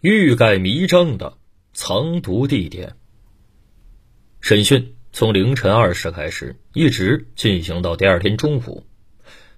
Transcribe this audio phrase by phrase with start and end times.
[0.00, 1.38] 欲盖弥彰的
[1.72, 2.94] 藏毒地点。
[4.40, 8.86] 审讯从凌晨二时开始，一直进行到第二天中午。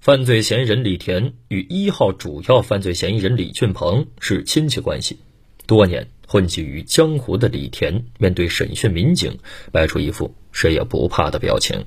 [0.01, 5.19] 犯罪嫌疑人李田与一号主要犯罪嫌疑人李俊鹏是亲戚关系，
[5.67, 9.41] 多年混迹于江湖的李田面对审讯民警，
[9.73, 11.85] 摆出一副谁也不怕的表情。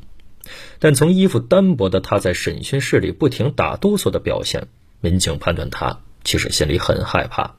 [0.77, 4.67] 但从衣服单薄的他在审讯室里不停打哆嗦的表现，
[5.01, 7.55] 民警判断他其实心里很害怕。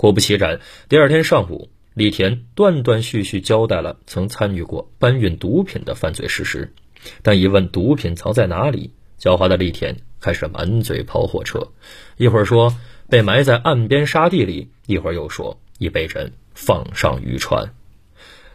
[0.00, 6.72] 果不其然，第二天上午，李田断断续续交代了曾参与过搬运毒品的犯罪事实。
[7.20, 11.68] 但一问毒品藏在哪里，狡猾的李田开始满嘴跑火车，
[12.16, 12.74] 一会儿说
[13.10, 17.74] 被埋在岸边沙地里，一会儿又说已被人放上渔船。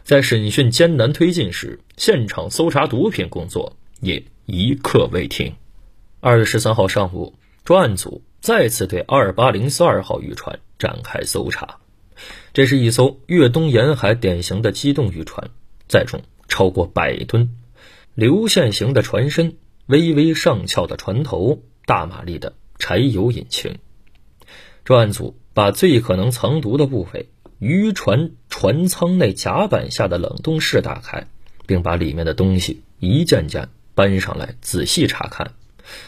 [0.02, 5.54] 在审讯艰难推进时，现场搜查毒品工作也一刻未停。
[6.18, 7.34] 二月十三号上午，
[7.64, 11.78] 专案组再次对二八零四二号渔船展开搜查。
[12.52, 15.50] 这是一艘粤东沿海典型的机动渔船，
[15.88, 17.56] 载重超过百吨，
[18.14, 19.56] 流线型的船身。
[19.86, 23.78] 微微上翘的船头，大马力的柴油引擎。
[24.82, 27.28] 专案组把最可能藏毒的部位——
[27.60, 31.28] 渔船船舱内甲板下的冷冻室打开，
[31.66, 35.52] 并把里面的东西一件件搬上来仔细查看。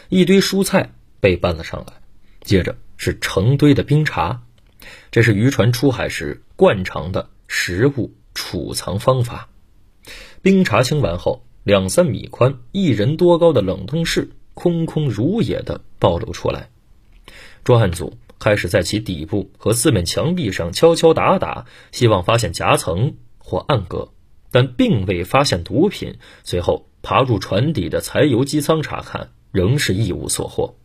[0.09, 0.91] 一堆蔬菜
[1.21, 1.93] 被搬了上来，
[2.49, 4.41] 接着是成堆的冰茶。
[5.11, 9.49] 这是渔船出海时惯常的食物储藏方法。
[10.41, 11.43] 冰茶清完后。
[11.65, 16.69] 两三米宽、一人多高的冷冻室空空如也的暴露出来，
[17.63, 24.13] 专案组开始在其底部和四面墙壁上敲敲打打，希望发现夹层或暗格，
[24.51, 26.17] 但并未发现毒品。
[26.43, 30.78] 随后爬入船底的柴油机舱查看，仍是一无所获。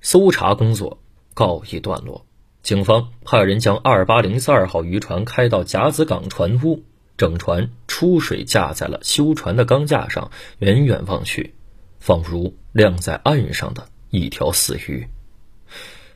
[0.00, 0.98] 搜查工作
[1.34, 2.26] 告一段落，
[2.62, 6.82] 警方派人将二八零四二号渔船开到甲子港船坞。
[7.16, 11.52] 整船出水，架在了修船的钢架上，远远望去，
[11.98, 15.06] 仿如晾在岸上的一条死鱼。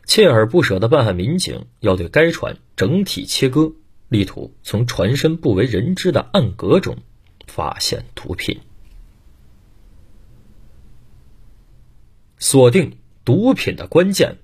[0.07, 3.75] 锲而不舍的办案民警要对该船整体切割，
[4.09, 6.97] 力图从船身不为人知的暗格中
[7.47, 8.63] 发现毒品。
[12.39, 14.37] 锁定毒品的关键：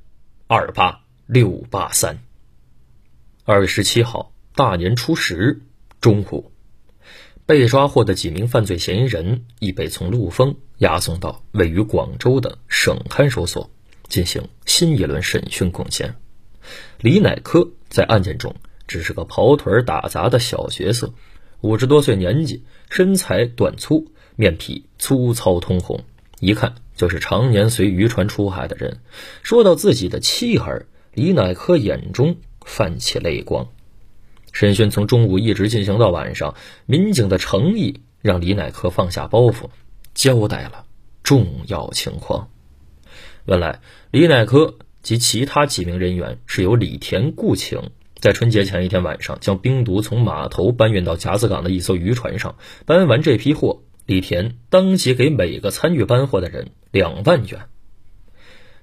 [0.47, 2.21] 二八六八三。
[3.45, 5.61] 二月十七号，大年初十。
[6.01, 6.51] 中午，
[7.45, 13.71] 被抓获的几名犯罪嫌疑人已被从陆丰押送到位于广州的省看守所
[14.09, 16.15] 进行新一轮审讯攻坚。
[17.01, 18.57] 李乃科在案件中
[18.89, 21.13] 只是个跑腿打杂的小角色，
[21.61, 26.03] 五十多岁年纪，身材短粗，面皮粗糙通红，
[26.39, 28.99] 一看就是常年随渔船出海的人。
[29.43, 30.85] 说到自己的妻儿，
[31.15, 33.69] 李乃科眼中泛起泪光。
[34.53, 39.71] 审讯从中午一直进行到晚上，民警的诚意让李乃科放下包袱，
[40.13, 40.85] 交代了
[41.23, 42.51] 重要情况。
[43.47, 43.81] 原来，
[44.11, 47.81] 李乃科及其他几名人员是由李田雇请，
[48.17, 52.57] 在春节前一天晚上将冰毒从码头搬运到甲子港的一艘渔船上。
[52.85, 57.67] 搬完这批货，李田当即给每个参与搬货的人两万元。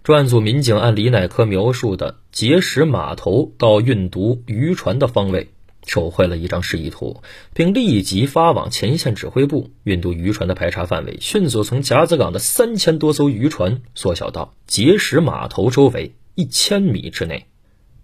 [0.03, 5.49] 专案组民警按李乃科描述的碣石码头到运毒渔船的方位。
[5.85, 7.21] 手绘了一张示意图，
[7.53, 9.71] 并立即发往前线指挥部。
[9.85, 17.45] 运毒渔船的排查范围迅速从甲子港的三千多艘渔船缩小到碣石码头周围一千米之内。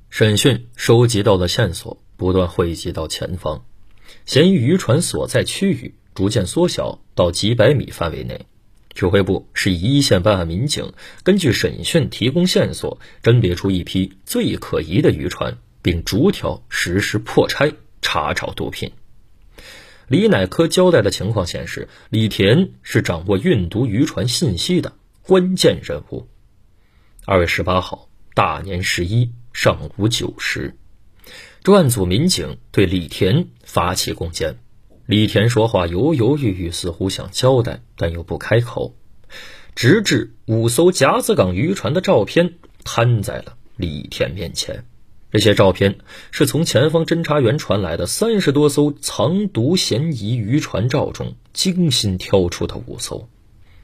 [0.09, 3.65] 审讯收集到的线索不断汇集到前方，
[4.25, 8.45] 嫌疑渔船所在区域逐渐缩小到几百米范围内。
[8.95, 10.93] 指挥部是一线办案民警，
[11.23, 15.57] 根据审讯提供线索，甄别出一批最可疑的渔船。
[15.83, 18.93] 并逐条实施破拆查找毒品。
[20.07, 26.29] 李乃科交代的情况显示，李田是掌握运毒渔船信息的关键人物。
[27.25, 30.77] 二月十八号，大年十一上午九时，
[31.63, 34.62] 专案组民警对李田发起攻坚。
[35.05, 38.95] 李田说话犹犹豫豫，似乎想交代，但又不开口，
[39.75, 42.53] 直至五艘甲子港渔船的照片
[42.85, 44.85] 摊在了李田面前。
[45.29, 45.97] 这些照片
[46.31, 53.27] 是从前方侦查员传来的三十多艘藏毒嫌疑渔船照中精心挑出的五艘。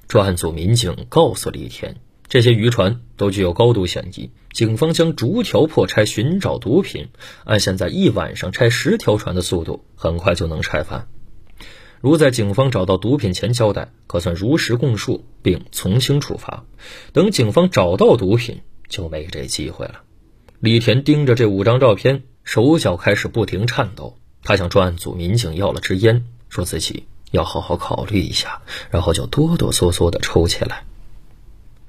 [0.08, 1.98] 专案组民警告诉李田，
[2.30, 7.10] 这些渔船都具有高度嫌疑，警方将逐条破拆寻找毒品。
[7.44, 11.08] 按现在一晚上拆十条船的速度，很快就能拆完。
[12.02, 16.66] 如在警方找到毒品前交代，可算如实供述并从轻处罚；
[17.14, 20.04] 等警方找到毒品，就没这机会了。
[20.60, 24.18] 李田盯着这五张照片，手脚开始不停颤抖。
[24.44, 28.62] 他向专案组民警要了支烟，说自己要好好考虑一下，
[28.92, 30.86] 然后就哆哆嗦嗦地抽起来。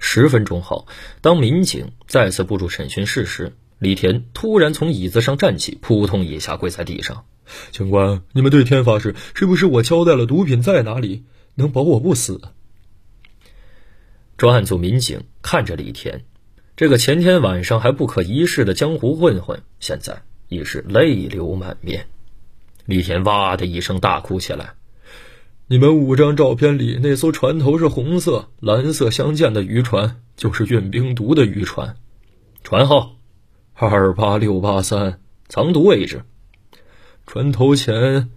[0.03, 0.89] 十分钟后，
[1.21, 7.25] 当民警再次步入审讯室时，李田突然从椅子上站起，扑通一下跪在地上
[7.71, 11.25] ：“警官，你们对天发誓，是不是我交代了毒品在哪里，
[11.55, 12.41] 能保我不死？”
[14.39, 16.25] 专案组民警看着李田，
[16.77, 22.07] 这个前天晚上还不可一世的江湖混混，现在已是泪流满面。
[22.87, 24.73] 李田哇的一声大哭起来
[25.73, 31.95] ：“你们五张照片里那艘船头是红色、蓝色相间的渔船，就是运冰毒的渔船，
[32.65, 33.13] 船号。”
[33.75, 36.25] 二八六八三，藏毒位置。
[37.25, 38.31] 船头前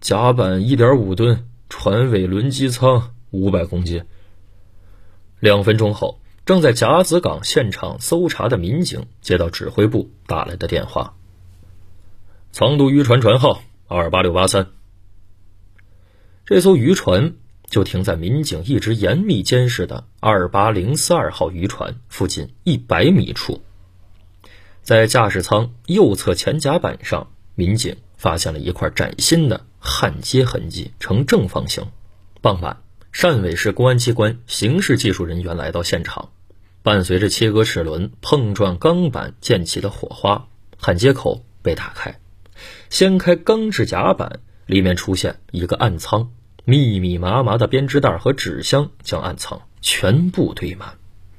[0.00, 4.02] 甲板一点五吨，船尾轮机舱五百公斤。
[5.38, 11.14] 两分钟后，正在甲子港现场搜查的民警接到指挥部打来的电话。
[12.50, 14.66] 藏毒渔船船号二八六八三。
[16.44, 17.34] 这艘渔船
[17.66, 23.62] 就停在民警一直严密监视的二八零四二号渔船附近一百米处。
[24.82, 31.86] 在驾驶舱右侧前甲板上，民警发现了一块崭新的焊接痕迹，呈正方形。
[32.40, 36.30] 傍晚，汕尾市公安机关刑事技术人员来到现场，
[36.82, 42.18] 伴随着切割齿轮碰撞钢板溅起的火花，焊接口被打开，
[42.90, 44.40] 掀开钢制甲板，
[44.72, 46.32] 里面出现一个暗仓，
[46.64, 50.96] 密密麻麻的编织袋和纸箱将暗仓全部堆满。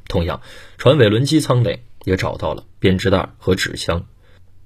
[0.07, 0.41] 同样，
[0.77, 1.83] 船尾轮机舱内。
[2.05, 4.05] 也找到了编织袋和纸箱，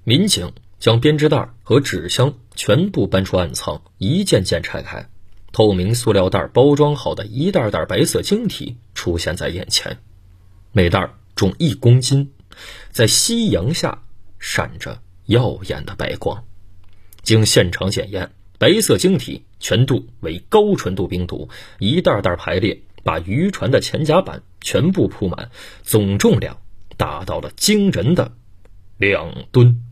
[0.02, 5.08] 民警将编织袋和纸箱全部搬出暗仓，一件件拆开，
[5.52, 9.98] 透明塑料袋包装好的一袋袋白色晶体出现在眼前，
[10.72, 12.32] 每袋重一公斤，
[12.90, 14.02] 在夕阳下
[14.40, 16.44] 闪着耀眼的白光。
[17.22, 25.50] 经现场检验，白色晶体全度为高纯度冰毒，一袋袋排列，把渔船的前甲板全部铺满，
[25.82, 26.60] 总重量。
[26.96, 28.32] 达到了惊人的
[28.96, 29.84] 两吨。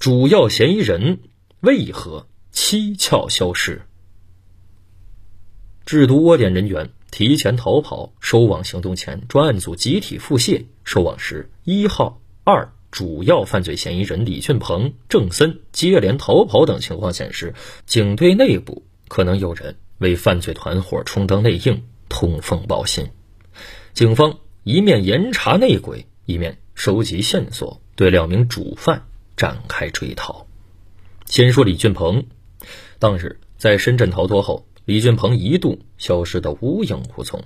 [0.00, 1.20] 主要嫌疑人
[1.60, 3.82] 为何蹊跷消失？
[5.86, 10.64] 制毒窝点人员提前逃跑，收网行动前，专案组集体腹泻。
[10.82, 17.54] 收网时，一号、二主要犯罪嫌疑人李俊鹏、郑森接连逃跑等情况显示，
[17.86, 21.82] 警队内部可能有人为犯罪团伙充当内应。
[22.12, 23.10] 通风报信，
[23.94, 29.04] 警方一面严查内鬼，一面收集线索，对两名主犯
[29.36, 30.48] 展开追逃。
[31.24, 32.26] 先说李俊鹏，
[32.98, 37.44] 当日在深圳逃脱后，李俊鹏一度消失得无影无踪。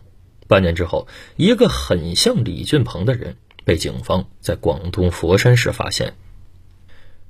[0.49, 1.07] 半年之后，
[1.37, 6.15] 一个很像李俊鹏的人被警方在广东佛山市发现。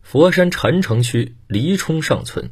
[0.03, 2.51] 佛山禅城区黎冲上村，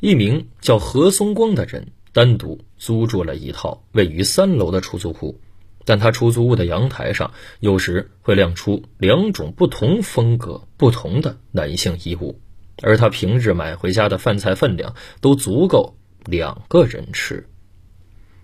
[0.00, 1.92] 一名叫何松光的人。
[2.12, 5.38] 单独租住了一套位于三楼的出租屋，
[5.84, 12.40] 但他出租屋的阳台上有时会亮出两种不同风格、不同的男性衣物，
[12.82, 15.94] 而他平日买回家的饭菜分量都足够
[16.24, 17.46] 两个人吃。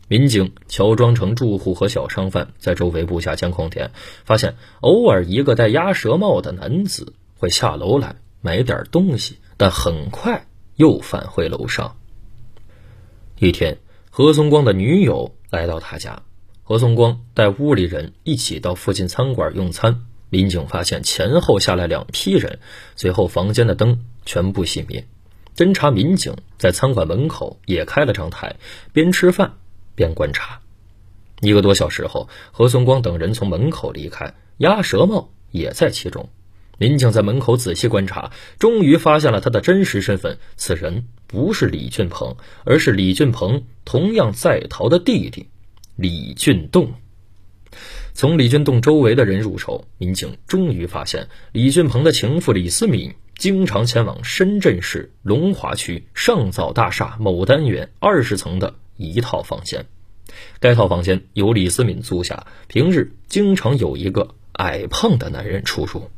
[0.08, 3.91] 民警乔装成住户和小商贩，在周围布下监控点，
[4.25, 11.97] 发现偶尔一个戴鸭舌帽的男子会下楼来买点东西，但很快又返回楼上。
[13.38, 13.78] 一天，
[14.11, 16.23] 何松光的女友来到他家，
[16.62, 20.07] 何松光带屋里人一起到附近餐馆用餐。
[20.28, 22.59] 民警发现前后下来两批人，
[22.97, 25.07] 随后房间的灯全部熄灭。
[25.57, 28.57] 侦查民警在餐馆门口也开了张台，
[28.92, 29.54] 边吃饭
[29.97, 30.61] 边观察。
[31.41, 36.29] 一个多小时后，何松光等人从门口离开，鸭舌帽也在其中。
[36.79, 40.38] 民警在门口仔细观察，终于发现了他的真实身份。
[40.57, 45.49] 此人不是李俊鹏，而是李俊鹏同样在逃的弟弟
[45.97, 46.93] 李俊栋。
[48.12, 59.87] 从李俊栋周围的人入手，民警终于发现李俊鹏的情妇李思敏经常前往深圳市龙华区上早大厦某单元二十层的一套房间。
[60.59, 66.11] 该套房间由李思敏租下，平日经常有一个矮胖的男人出入。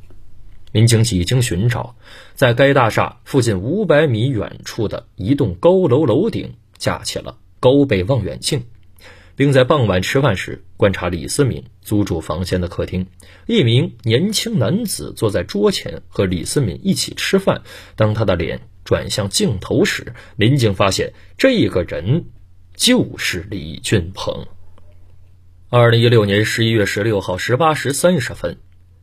[0.73, 1.97] 民警几经寻找，
[2.35, 8.65] 在该大厦附近五百米远处的一栋高楼楼顶架起了高倍望远镜，
[9.35, 13.07] 并在傍晚吃饭时观察李思敏租住房间的客厅。
[13.47, 17.63] 一名年轻男子坐在桌前和李思敏一起吃饭。
[17.97, 22.27] 当他的脸转向镜头时，民警发现这个人
[22.79, 24.47] 就是李俊鹏。
[25.69, 28.57] 二零一六年十一月十六号十八时三十分。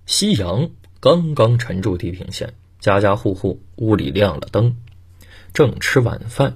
[0.06, 0.70] 夕阳
[1.02, 4.78] 刚刚沉住地平线，家家户户屋里亮了灯，
[5.54, 6.56] 正吃晚饭。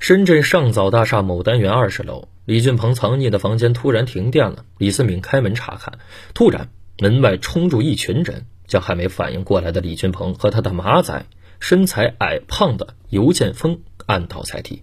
[0.00, 4.64] 深圳上早大厦某单元二十楼，李俊鹏藏匿的房间突然停电了。
[4.78, 6.00] 李思敏开门查看，
[6.34, 11.24] 突然门外冲入一群人，将还没反应过来的李俊鹏和他的马仔
[11.60, 14.82] 身材矮胖的尤建峰按倒在地。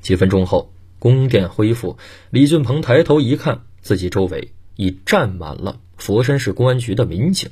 [0.00, 1.98] 几分钟后，供电恢复，
[2.30, 7.50] 李俊鹏抬头一看，自己周围已站满了佛山市公安局的民警。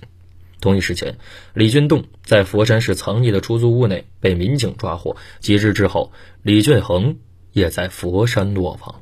[0.60, 1.18] 同一时间，
[1.54, 5.16] 李俊栋在佛山市藏匿的出租屋内被民警抓获。
[5.38, 6.10] 几日之后，
[6.42, 7.16] 李俊恒
[7.52, 9.00] 也在佛山落网。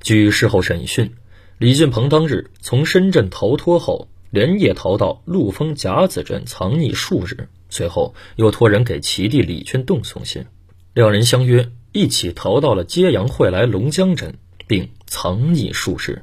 [0.00, 1.12] 据事后审讯，
[1.58, 10.46] 李俊鹏当日从深圳逃脱后，连夜逃到陆丰甲子镇藏匿数日，随后又托人给其弟李俊栋送信，
[10.94, 14.34] 两人相约一起逃到了揭阳惠来龙江镇，
[14.66, 16.22] 并藏匿数日。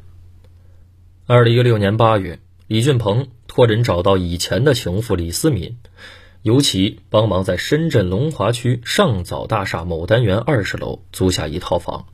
[1.26, 3.28] 二零一六年八月，李俊鹏。
[3.48, 5.78] 托人找到以前的情妇李思敏，
[6.42, 12.08] 由其帮忙在深圳龙华区上早大厦某单元二十楼租下一套房。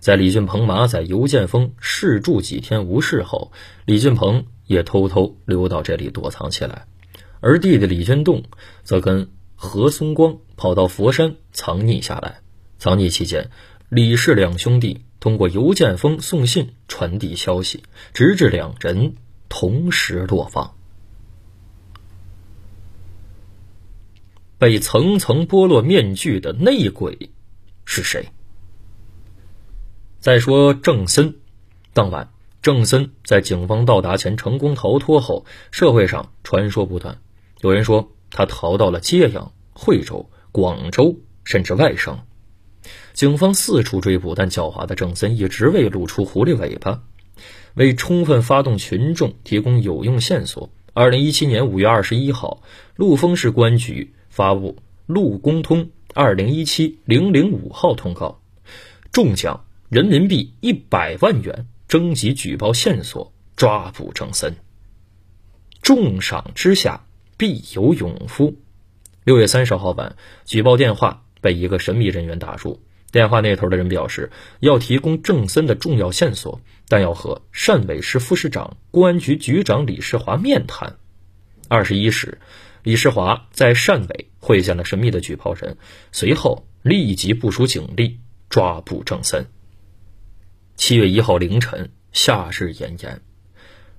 [0.00, 3.52] 在李俊鹏、马仔、尤建峰试住几天无事后，
[3.84, 6.86] 李俊鹏也偷偷溜到这里躲藏起来，
[7.38, 8.42] 而弟弟李俊栋
[8.82, 12.40] 则跟何松光跑到佛山藏匿下来。
[12.80, 13.50] 藏匿期间，
[13.90, 17.84] 李氏两兄弟通过邮件封送信传递消息，
[18.14, 19.16] 直至两人
[19.50, 20.74] 同时落网。
[24.56, 27.30] 被层层剥落面具的内鬼
[27.84, 28.30] 是谁？
[30.18, 31.36] 再说郑森，
[31.92, 32.32] 当晚
[32.62, 37.18] 郑森在警方到达前成功逃脱后，社会上传说不断。
[37.60, 42.18] 有人说他逃到了揭阳、惠州、广州，甚至外省。
[43.12, 47.02] 警方四处追捕，但狡猾的郑森一直未露出狐狸尾巴。
[47.74, 52.62] 为充分发动群众提供有用线索，二零一七年五月二十一号，
[52.96, 54.12] 陆丰市公安局。
[54.32, 58.40] 发布陆公通二零一七零零五号通告，
[59.10, 64.54] 中奖人民币一百万元，征集举报线索，抓捕郑森。
[65.82, 67.06] 重赏之下
[67.36, 68.54] 必有勇夫。
[69.24, 72.80] 六月三十号晚，举报电话被一个神秘人员打入，
[73.10, 74.30] 电话那头的人表示
[74.60, 80.96] 要提供郑森的重要线索，但要和汕尾市副市长、公安局局长李世华面谈。
[81.68, 82.38] 二十一时。
[82.82, 85.76] 李世华在汕尾会见了神秘的举报人，
[86.12, 89.44] 随后立即部署警力抓捕郑森。
[90.76, 93.20] 七月一号凌晨，夏日炎炎，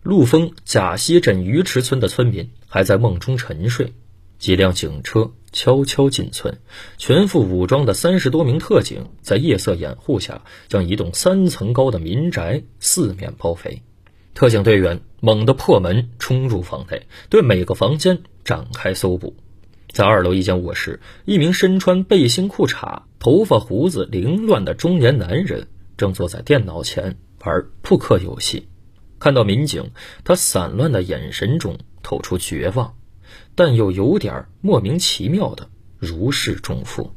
[0.02, 3.94] 陆丰贾溪镇鱼池村的村民还在梦中沉睡。
[4.40, 6.58] 几辆警车悄悄进村，
[6.98, 13.82] 全副武装的三十多名特警在夜色掩护下，将一栋三层高的民宅四面包围。
[14.34, 19.36] 特警队员猛地破门冲入房内，对每个房间展开搜捕。
[19.90, 25.68] 在二楼一间卧室，一名身穿背心裤衩、头发胡子凌乱的中年男人
[25.98, 28.70] 正坐在电脑前玩扑克游戏。
[29.20, 29.92] 看到民警，
[30.24, 32.96] 他散乱的眼神中透出绝望，
[33.56, 37.12] 但又有点莫名其妙的如释重负。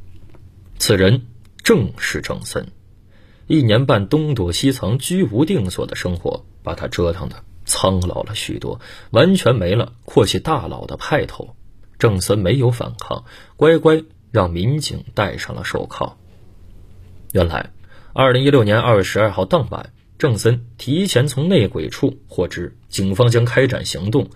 [0.79, 1.27] 此人
[1.63, 2.67] 正是郑森。
[3.47, 6.45] 一年半东躲西藏、居无定所的生活。
[6.65, 8.81] 把他折腾的苍老了许多，
[9.11, 11.55] 完全没了阔气大佬的派头。
[11.99, 13.27] 郑森没有反抗，
[13.59, 14.03] 乖乖
[14.33, 16.17] 让民警戴上了手铐。
[17.33, 17.71] 原来，
[18.15, 24.31] 二零一六年二月十二号当晚，郑森提前从内鬼处获知警方将开展行动，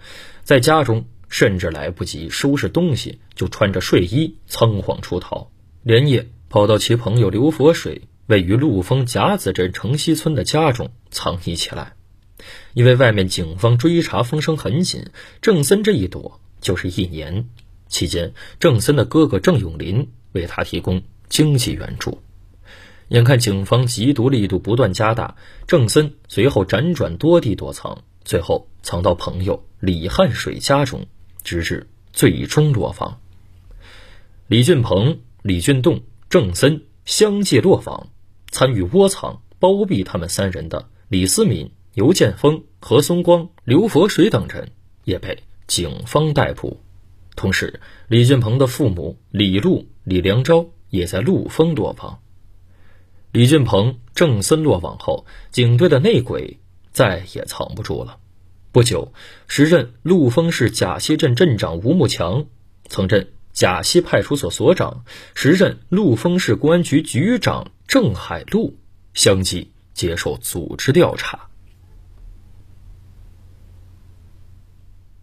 [0.45, 5.51] 在家中甚至来不及收拾东西，就穿着睡衣仓皇出逃，
[5.83, 11.95] 连夜跑到其朋友刘佛水位于陆丰甲子镇城西村的家中藏匿起来。
[12.73, 15.07] 因为外面警方追查风声很紧，
[15.43, 17.49] 郑森这一躲就是一年。
[17.89, 22.21] 期间，郑森的哥哥郑永林为他提供经济援助。
[23.09, 31.07] 眼看警方缉毒力度不断加大，郑森随后辗转多地躲藏，最后藏到朋友李汉水家中，
[31.49, 33.21] 直至最终落网。
[34.49, 38.09] 李俊鹏、李俊栋、郑森相继落网，
[38.51, 41.71] 参与窝藏包庇他们三人的李思敏。
[41.95, 44.71] 尤建峰、何松光、刘佛水等人
[45.03, 46.77] 也被警方逮捕，
[47.35, 52.21] 同时，李俊鹏的父母李禄、李良昭也在陆丰落网。
[53.33, 56.61] 李俊鹏、郑森落网后，警队的内鬼
[56.93, 58.21] 再也藏不住了。
[58.71, 59.13] 不久，
[59.47, 62.47] 时任陆丰市贾溪镇镇长吴木强，
[62.87, 68.79] 曾任贾溪派出所所长，时任陆丰市公安局局长郑海路
[69.15, 71.49] 相继接受组织调查。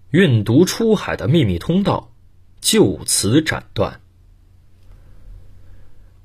[0.09, 2.13] 运毒出海的秘密通道
[2.61, 4.01] 就此斩断。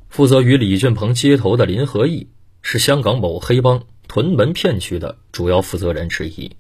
[0.09, 2.31] 负责与李俊鹏接头的林和义
[2.63, 6.57] 是香港某黑帮屯门片区的主要负责人之一。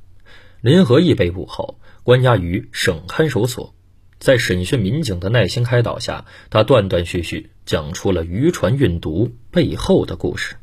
[0.60, 3.74] 林和义被捕后，关押于省看守所。
[4.18, 10.56] 在审讯民警的耐心开导下，他断断续续讲出了渔船运毒背后的故事。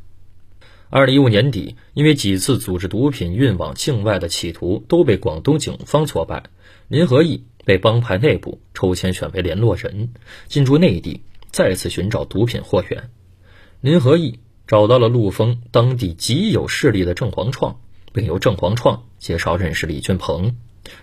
[0.92, 6.44] 二零一五年底，因为几次组织毒品运往境外的企图都被广东警方挫败，
[6.88, 10.14] 林和义被帮派内部抽签选为联络人，
[10.48, 13.10] 进驻内地，再次寻找毒品货源。
[13.82, 17.80] 林和义找到了陆丰当地极有势力的郑黄创，
[18.14, 20.56] 并由郑黄创介绍认识李俊鹏，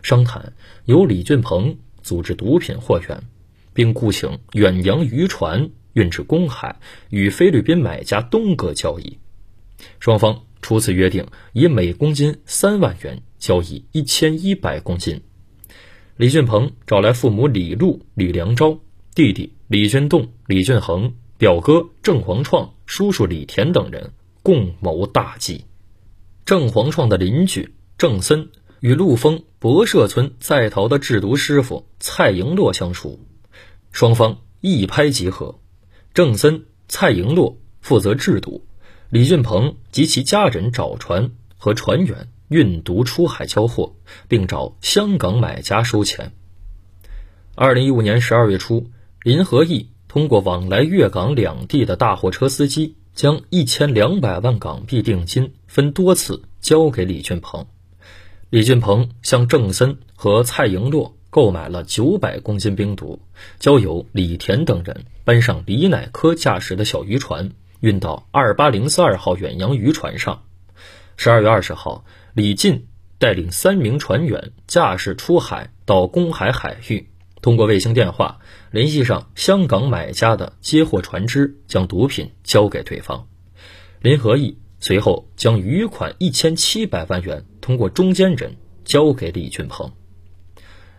[0.02, 0.52] 商谈
[0.84, 1.76] 由李俊鹏。
[2.04, 3.22] 组织毒品货源，
[3.72, 6.78] 并雇请远洋渔船运至公海，
[7.08, 9.18] 与菲律宾买家东哥交易。
[10.00, 15.22] 双方初次约定以每公斤三万元交易一千一百公斤。
[16.18, 18.78] 李俊鹏找来父母李禄、李良昭，
[19.14, 25.64] 弟弟李俊栋、李俊恒，表哥郑黄创，叔叔李田等人共谋大计。
[26.44, 28.48] 郑黄创的邻居郑森。
[28.80, 33.18] 与陆丰博社村在逃的制毒师傅蔡盈洛相熟，
[33.92, 35.58] 双方一拍即合。
[36.12, 38.66] 郑森、蔡盈洛负责制毒，
[39.08, 43.96] 李俊鹏及其家人找船和船员运毒出海交货，
[44.28, 46.32] 并找香港买家收钱。
[47.54, 48.90] 二零一五年十二月初，
[49.22, 57.66] 林和义通过往来粤港两地的大货车司机，将一千两百万港币定金分多次交给李俊鹏。
[58.54, 63.18] 李俊鹏向郑森和蔡盈洛购买了九百公斤冰毒，
[63.58, 70.44] 交由李田等人搬上李乃科驾驶的小渔船，运到二八零四二号远洋渔船上。
[71.16, 72.86] 十二月二十号，李进
[73.18, 77.08] 带领三名船员驾驶出海到公海海域，
[77.42, 78.38] 通过卫星电话
[78.70, 83.26] 联系上香港买家的接货船只，将毒品交给对方。
[84.00, 87.46] 林和义随后将余款一千七百万元。
[87.62, 89.90] 通过中间人交给李俊鹏，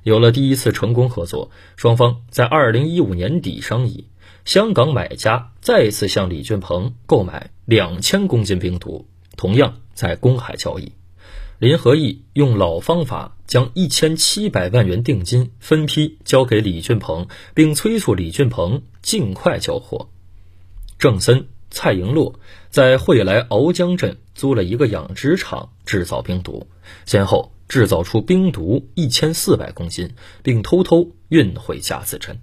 [0.02, 4.08] 有了第一次成功合作，双方在二零一五年底商议，
[4.44, 9.06] 香港买家再次向李俊鹏购买两千公斤冰毒，
[9.38, 10.92] 同样在公海交易。
[11.60, 20.10] 林和义用老方法将一千七百万元定金分批交给李俊鹏，并催促李俊鹏尽快交货。
[20.98, 21.46] 郑森。
[21.76, 26.68] 蔡迎洛在惠来鳌江镇租了一个养殖场制造冰毒，
[27.06, 32.40] 先后制造出冰毒一千四百公斤，并偷偷运回甲子镇。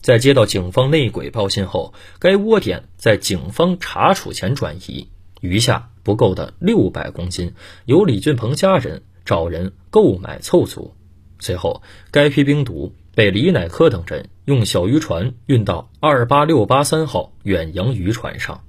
[0.00, 5.06] 在接到警方内鬼报信后，该窝点在警方查处前转移，
[5.40, 10.92] 余下不够的六百公斤由李俊鹏家人找人购买凑足。
[11.38, 12.92] 随后，该批冰毒。
[13.16, 18.62] 被李乃科等人用小渔船运到二八六八三号远洋渔船上，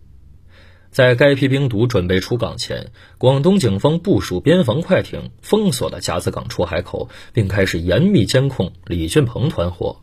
[0.90, 9.98] 在该批冰毒准备出港前，广东警方部署边防快艇封锁了甲子港出海口，并开始严密监控李俊鹏团伙。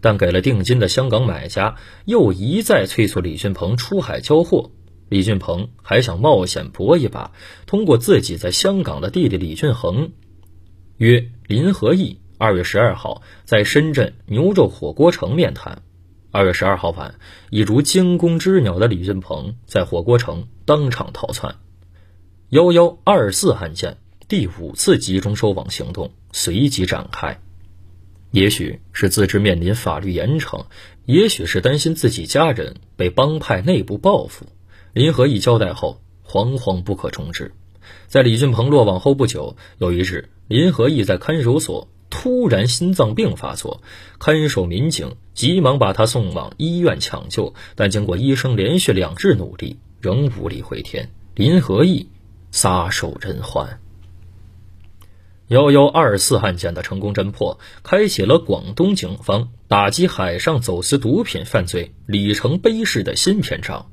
[0.00, 4.70] 但给了定金的香港买家又一再催促李俊鹏出海交货，
[5.08, 7.32] 李俊鹏还想冒险搏一把，
[7.66, 10.12] 通过自己在香港的弟弟李俊恒
[10.98, 12.20] 约林和义。
[12.44, 15.80] 二月十二号，在深圳牛肉火锅城面谈。
[16.30, 17.14] 二月十二号晚，
[17.48, 21.54] 已如惊弓之鸟的李俊鹏在火锅城当场逃窜。
[22.50, 23.96] 幺幺二四案件
[24.28, 27.40] 第五次集中收网行动随即展开。
[28.30, 30.66] 也许是自知面临法律严惩，
[31.06, 34.44] 也许是担心自己家人被帮派内部报复，
[34.92, 37.52] 林和义交代后惶惶不可终日。
[38.06, 41.88] 在李俊鹏落网后不久，有一日，林和义在看守所。
[42.16, 43.82] 突然心脏病发作，
[44.20, 51.10] 看守民警急忙把他送往医院抢救，但经过医生连续两日努力，仍无力回天。
[51.34, 52.08] 林和义
[52.52, 53.80] 撒手人寰。
[55.48, 63.90] 幺幺二四案件的成功侦破，开启了广东警方打击海上走私毒品犯罪里程碑式的新篇章，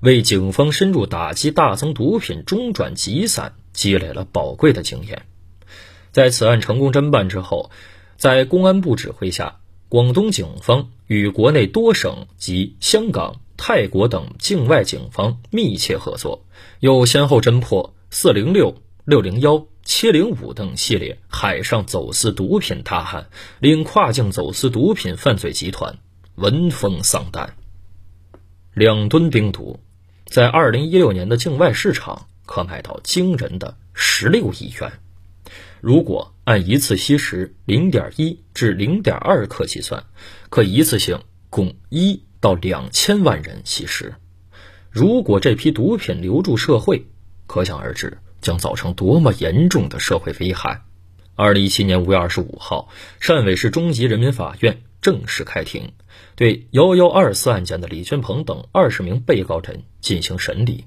[0.00, 5.22] 为警方深入打击大宗毒品中转集散积累了宝贵的经验。
[6.18, 7.70] 在此案成功侦办之后，
[8.16, 16.44] 在公安部指挥下，广东警方与国内多省及香港、泰国等境外警方密切合作，
[16.80, 23.28] 又先后侦破四零六、六零幺、七零五等系列海上走私毒品大案，
[23.60, 25.98] 令跨境走私毒品犯罪集团
[26.34, 27.54] 闻风丧胆。
[28.74, 29.78] 两吨冰毒，
[30.26, 34.90] 在二零一六年的境外市场可卖到惊人的十六亿元。
[35.80, 40.04] 如果按一次吸食零点一至零点二克计算，
[40.50, 44.14] 可一次性共一到两千万人吸食。
[44.90, 47.06] 如果这批毒品流入社会，
[47.46, 50.82] 可想而知将造成多么严重的社会危害。
[51.34, 52.88] 二零一七年五月二十五号，
[53.20, 55.92] 汕尾市中级人民法院正式开庭，
[56.34, 60.86] 对幺幺二四案件的李俊鹏等二十名被告人进行审理。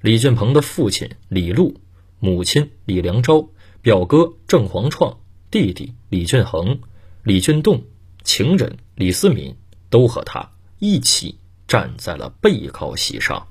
[0.00, 1.80] 李俊鹏的父亲李禄、
[2.18, 3.50] 母亲李良昭、
[3.86, 6.80] 表哥郑黄创、弟弟李俊恒、
[7.22, 7.84] 李俊栋、
[8.24, 9.54] 情人李思敏
[9.90, 13.46] 都和他一起站在了被告席上。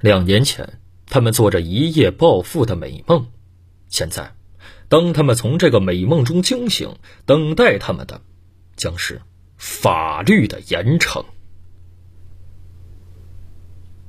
[0.00, 3.26] 两年前，他们做着一夜暴富的美梦，
[3.88, 4.36] 现在，
[4.88, 8.20] 当他们从这个美梦中惊醒，等待他们的
[8.76, 9.20] 将是
[9.56, 11.24] 法律的严惩。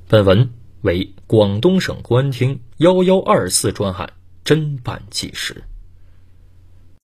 [0.06, 0.52] 本文
[0.82, 4.12] 为广东省公安厅幺幺二四专案
[4.50, 5.62] 侦办纪实。